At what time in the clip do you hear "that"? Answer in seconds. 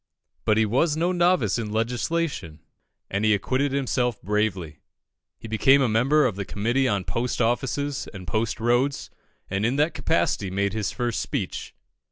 9.75-9.93